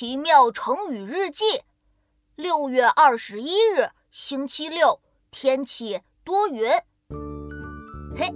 [0.00, 1.44] 奇妙成语日记，
[2.34, 4.98] 六月二十一日，星期六，
[5.30, 6.70] 天气多云。
[8.16, 8.34] 嘿，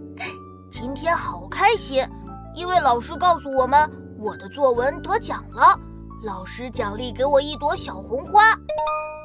[0.70, 2.06] 今天好开心，
[2.54, 5.74] 因为老师告诉我们我的作文得奖了，
[6.22, 8.42] 老师奖励给我一朵小红花。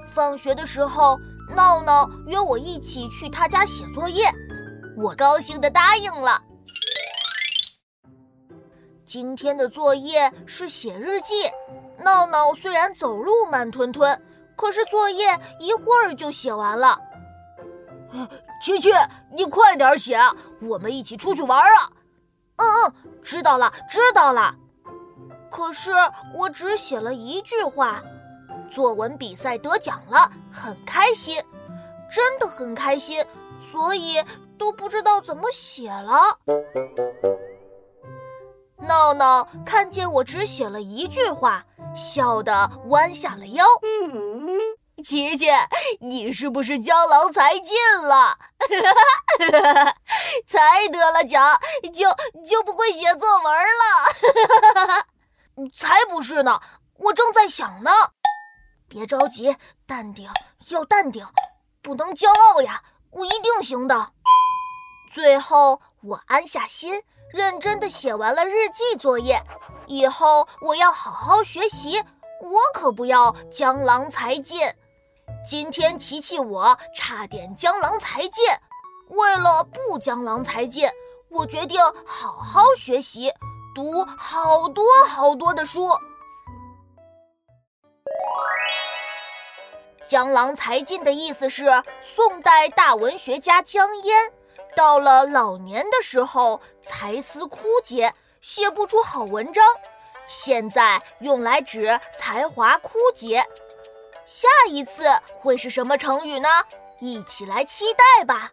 [0.08, 1.18] 放学的时候，
[1.54, 4.24] 闹闹约我一起去他家写作业，
[4.96, 6.42] 我高兴的答应了。
[9.10, 11.34] 今天的作业是写日记。
[11.98, 14.22] 闹闹虽然走路慢吞吞，
[14.56, 16.96] 可是作业一会儿就写完了。
[18.62, 18.92] 琪琪，
[19.34, 20.16] 你快点写，
[20.62, 21.90] 我们一起出去玩啊！
[22.58, 22.94] 嗯嗯，
[23.24, 24.54] 知道了，知道了。
[25.50, 25.90] 可是
[26.36, 28.04] 我只写了一句话，
[28.70, 31.36] 作文比赛得奖了，很开心，
[32.12, 33.26] 真的很开心，
[33.72, 34.24] 所以
[34.56, 36.38] 都不知道怎么写了。
[38.90, 41.64] 闹闹看见我只写了一句话，
[41.96, 43.64] 笑得弯下了腰。
[45.06, 45.46] 琪琪，
[46.02, 48.36] 你是不是江郎才尽了？
[50.48, 51.62] 才得了奖
[51.94, 52.10] 就
[52.44, 55.06] 就不会写作文了？
[55.72, 56.60] 才不是呢，
[56.98, 57.92] 我正在想呢。
[58.88, 60.28] 别着急，淡定，
[60.70, 61.24] 要淡定，
[61.84, 62.82] 不能骄傲呀！
[63.12, 64.14] 我一定行的。
[65.14, 67.04] 最后，我安下心。
[67.32, 69.42] 认真的写完了日记作业，
[69.88, 72.00] 以后我要好好学习，
[72.42, 74.60] 我可不要江郎才尽。
[75.48, 78.44] 今天琪琪我差点江郎才尽，
[79.08, 80.90] 为了不江郎才尽，
[81.30, 83.32] 我决定好好学习，
[83.76, 85.88] 读好多好多的书。
[90.06, 91.66] 江郎才尽的意思是
[92.02, 94.34] 宋代大文学家江淹。
[94.76, 99.64] 到了老年的时候，才思枯竭，写不出好文章。
[100.28, 103.44] 现在用来指才华枯竭。
[104.26, 105.06] 下一次
[105.40, 106.48] 会是什么成语呢？
[107.00, 108.52] 一起来期待吧。